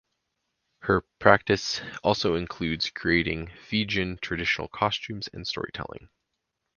Her 0.79 1.01
practice 1.19 1.79
also 2.03 2.33
includes 2.33 2.89
creating 2.89 3.51
Fijian 3.63 4.17
traditional 4.19 4.67
costumes 4.67 5.29
and 5.31 5.45
storytelling. 5.45 6.09